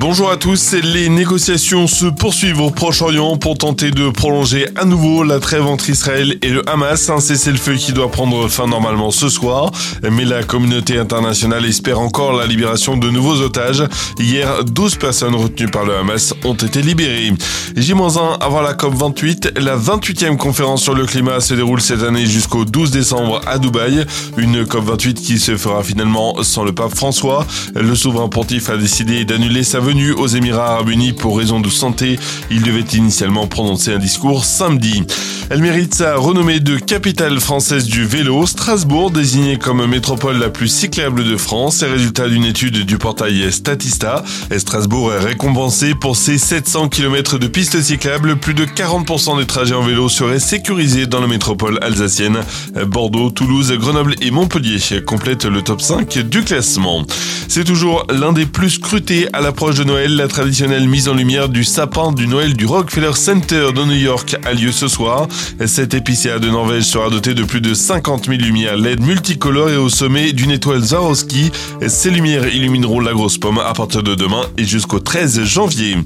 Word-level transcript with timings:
Bonjour 0.00 0.30
à 0.30 0.36
tous, 0.36 0.74
les 0.74 1.08
négociations 1.08 1.88
se 1.88 2.06
poursuivent 2.06 2.60
au 2.60 2.70
Proche-Orient 2.70 3.36
pour 3.36 3.58
tenter 3.58 3.90
de 3.90 4.10
prolonger 4.10 4.68
à 4.76 4.84
nouveau 4.84 5.24
la 5.24 5.40
trêve 5.40 5.66
entre 5.66 5.90
Israël 5.90 6.38
et 6.40 6.50
le 6.50 6.66
Hamas, 6.68 7.10
un 7.10 7.18
cessez-le-feu 7.18 7.74
qui 7.74 7.92
doit 7.92 8.08
prendre 8.08 8.46
fin 8.46 8.68
normalement 8.68 9.10
ce 9.10 9.28
soir. 9.28 9.72
Mais 10.08 10.24
la 10.24 10.44
communauté 10.44 10.98
internationale 10.98 11.64
espère 11.66 11.98
encore 11.98 12.32
la 12.32 12.46
libération 12.46 12.96
de 12.96 13.10
nouveaux 13.10 13.40
otages. 13.40 13.82
Hier, 14.20 14.62
12 14.64 14.94
personnes 14.96 15.34
retenues 15.34 15.68
par 15.68 15.84
le 15.84 15.96
Hamas 15.96 16.32
ont 16.44 16.54
été 16.54 16.80
libérées. 16.80 17.32
J-1 17.74 18.38
avant 18.40 18.62
la 18.62 18.74
COP28, 18.74 19.58
la 19.58 19.76
28e 19.76 20.36
conférence 20.36 20.82
sur 20.82 20.94
le 20.94 21.06
climat 21.06 21.40
se 21.40 21.54
déroule 21.54 21.80
cette 21.80 22.04
année 22.04 22.26
jusqu'au 22.26 22.64
12 22.64 22.92
décembre 22.92 23.40
à 23.46 23.58
Dubaï. 23.58 24.06
Une 24.36 24.62
COP28 24.62 25.14
qui 25.14 25.40
se 25.40 25.56
fera 25.56 25.82
finalement 25.82 26.40
sans 26.44 26.62
le 26.62 26.72
pape 26.72 26.94
François. 26.94 27.44
Le 27.74 27.96
souverain 27.96 28.28
pontife 28.28 28.70
a 28.70 28.76
décidé 28.76 29.24
d'annuler 29.24 29.64
sa 29.64 29.80
venu 29.88 30.12
aux 30.12 30.26
Émirats 30.26 30.74
arabes 30.74 30.90
unis 30.90 31.14
pour 31.14 31.38
raison 31.38 31.60
de 31.60 31.70
santé. 31.70 32.18
Il 32.50 32.62
devait 32.62 32.84
initialement 32.92 33.46
prononcer 33.46 33.94
un 33.94 33.98
discours 33.98 34.44
samedi. 34.44 35.02
Elle 35.48 35.62
mérite 35.62 35.94
sa 35.94 36.16
renommée 36.16 36.60
de 36.60 36.76
capitale 36.76 37.40
française 37.40 37.86
du 37.86 38.04
vélo. 38.04 38.46
Strasbourg, 38.46 39.10
désignée 39.10 39.56
comme 39.56 39.86
métropole 39.86 40.36
la 40.36 40.50
plus 40.50 40.68
cyclable 40.68 41.24
de 41.24 41.38
France, 41.38 41.82
est 41.82 41.90
résultat 41.90 42.28
d'une 42.28 42.44
étude 42.44 42.84
du 42.84 42.98
portail 42.98 43.50
Statista. 43.50 44.22
Strasbourg 44.54 45.14
est 45.14 45.24
récompensé 45.24 45.94
pour 45.94 46.16
ses 46.16 46.36
700 46.36 46.90
km 46.90 47.38
de 47.38 47.46
pistes 47.46 47.80
cyclables. 47.80 48.36
Plus 48.36 48.52
de 48.52 48.66
40% 48.66 49.38
des 49.38 49.46
trajets 49.46 49.74
en 49.74 49.82
vélo 49.82 50.10
seraient 50.10 50.38
sécurisés 50.38 51.06
dans 51.06 51.20
la 51.22 51.26
métropole 51.26 51.78
alsacienne. 51.80 52.40
Bordeaux, 52.86 53.30
Toulouse, 53.30 53.72
Grenoble 53.72 54.16
et 54.20 54.30
Montpellier 54.30 54.78
complètent 55.06 55.46
le 55.46 55.62
top 55.62 55.80
5 55.80 56.18
du 56.28 56.42
classement. 56.42 57.04
C'est 57.48 57.64
toujours 57.64 58.04
l'un 58.10 58.34
des 58.34 58.44
plus 58.44 58.70
scrutés 58.70 59.28
à 59.32 59.40
l'approche 59.40 59.77
Noël. 59.82 60.16
La 60.16 60.28
traditionnelle 60.28 60.88
mise 60.88 61.08
en 61.08 61.14
lumière 61.14 61.48
du 61.48 61.64
sapin 61.64 62.12
du 62.12 62.26
Noël 62.26 62.54
du 62.54 62.66
Rockefeller 62.66 63.12
Center 63.14 63.68
de 63.74 63.84
New 63.84 63.96
York 63.96 64.36
a 64.44 64.52
lieu 64.52 64.72
ce 64.72 64.88
soir. 64.88 65.28
Cette 65.66 65.94
épicéa 65.94 66.38
de 66.38 66.48
Norvège 66.48 66.84
sera 66.84 67.10
dotée 67.10 67.34
de 67.34 67.44
plus 67.44 67.60
de 67.60 67.74
50 67.74 68.26
000 68.26 68.38
lumières 68.38 68.76
LED 68.76 69.00
multicolores 69.00 69.70
et 69.70 69.76
au 69.76 69.88
sommet 69.88 70.32
d'une 70.32 70.50
étoile 70.50 70.84
Swarovski. 70.84 71.50
Ces 71.86 72.10
lumières 72.10 72.46
illumineront 72.48 73.00
la 73.00 73.12
grosse 73.12 73.38
pomme 73.38 73.58
à 73.58 73.72
partir 73.72 74.02
de 74.02 74.14
demain 74.14 74.42
et 74.56 74.64
jusqu'au 74.64 74.98
13 74.98 75.44
janvier. 75.44 75.96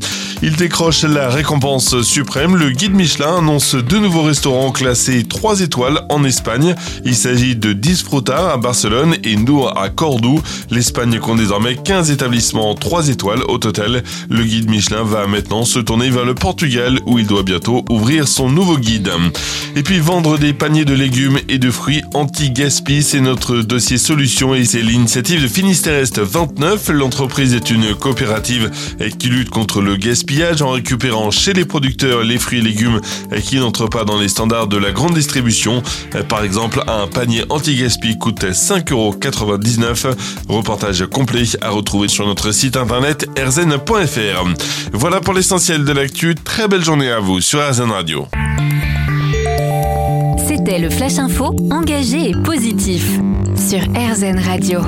Il 0.42 0.56
décroche 0.56 1.04
la 1.04 1.28
récompense 1.28 2.02
suprême. 2.02 2.56
Le 2.56 2.70
guide 2.70 2.94
Michelin 2.94 3.38
annonce 3.38 3.74
deux 3.74 4.00
nouveaux 4.00 4.24
restaurants 4.24 4.72
classés 4.72 5.24
3 5.24 5.60
étoiles 5.60 6.00
en 6.08 6.24
Espagne. 6.24 6.74
Il 7.04 7.14
s'agit 7.14 7.54
de 7.54 7.72
Disfrutar 7.72 8.48
à 8.48 8.56
Barcelone 8.56 9.16
et 9.22 9.36
Nour 9.36 9.78
à 9.78 9.88
Cordoue. 9.88 10.42
L'Espagne 10.70 11.18
compte 11.20 11.38
désormais 11.38 11.76
15 11.76 12.10
établissements 12.10 12.74
3 12.74 13.08
étoiles 13.08 13.42
au 13.48 13.58
Le 13.64 14.44
guide 14.44 14.68
Michelin 14.68 15.04
va 15.04 15.26
maintenant 15.26 15.64
se 15.64 15.78
tourner 15.78 16.10
vers 16.10 16.24
le 16.24 16.34
Portugal 16.34 16.98
où 17.06 17.18
il 17.18 17.26
doit 17.26 17.42
bientôt 17.42 17.84
ouvrir 17.90 18.26
son 18.26 18.50
nouveau 18.50 18.76
guide. 18.76 19.10
Et 19.76 19.82
puis 19.82 19.98
vendre 19.98 20.38
des 20.38 20.52
paniers 20.52 20.84
de 20.84 20.94
légumes 20.94 21.38
et 21.48 21.58
de 21.58 21.70
fruits 21.70 22.02
anti-gaspi, 22.14 23.02
c'est 23.02 23.20
notre 23.20 23.58
dossier 23.58 23.98
solution 23.98 24.54
et 24.54 24.64
c'est 24.64 24.82
l'initiative 24.82 25.42
de 25.42 25.48
Finistère 25.48 25.94
Est 25.94 26.18
29. 26.18 26.88
L'entreprise 26.88 27.54
est 27.54 27.70
une 27.70 27.94
coopérative 27.94 28.70
qui 29.18 29.28
lutte 29.28 29.50
contre 29.50 29.80
le 29.80 29.96
gaspillage 29.96 30.62
en 30.62 30.70
récupérant 30.70 31.30
chez 31.30 31.52
les 31.52 31.64
producteurs 31.64 32.22
les 32.22 32.38
fruits 32.38 32.58
et 32.58 32.62
légumes 32.62 33.00
qui 33.44 33.56
n'entrent 33.56 33.88
pas 33.88 34.04
dans 34.04 34.18
les 34.18 34.28
standards 34.28 34.66
de 34.66 34.76
la 34.76 34.92
grande 34.92 35.14
distribution. 35.14 35.82
Par 36.28 36.44
exemple, 36.44 36.82
un 36.88 37.06
panier 37.06 37.44
anti-gaspi 37.48 38.18
coûte 38.18 38.44
5,99€. 38.44 40.14
Reportage 40.48 41.06
complet 41.06 41.44
à 41.60 41.70
retrouver 41.70 42.08
sur 42.08 42.26
notre 42.26 42.52
site 42.52 42.76
internet 42.76 43.28
rzn.fr. 43.52 44.48
Voilà 44.94 45.20
pour 45.20 45.34
l'essentiel 45.34 45.84
de 45.84 45.92
l'actu. 45.92 46.34
Très 46.34 46.68
belle 46.68 46.82
journée 46.82 47.10
à 47.10 47.20
vous 47.20 47.42
sur 47.42 47.60
RZN 47.60 47.90
Radio. 47.90 48.26
C'était 50.48 50.78
le 50.78 50.88
Flash 50.88 51.18
Info, 51.18 51.54
engagé 51.70 52.30
et 52.30 52.32
positif 52.32 53.04
sur 53.54 53.80
RZN 53.80 54.38
Radio. 54.38 54.80